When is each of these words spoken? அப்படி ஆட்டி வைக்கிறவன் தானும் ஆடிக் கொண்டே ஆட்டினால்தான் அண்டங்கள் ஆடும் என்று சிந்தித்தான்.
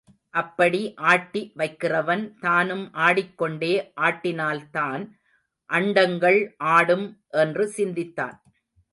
அப்படி 0.29 0.93
ஆட்டி 0.95 1.53
வைக்கிறவன் 1.57 2.23
தானும் 2.39 2.93
ஆடிக் 2.93 3.37
கொண்டே 3.37 3.73
ஆட்டினால்தான் 4.01 5.03
அண்டங்கள் 5.69 6.39
ஆடும் 6.57 7.07
என்று 7.29 7.67
சிந்தித்தான். 7.67 8.37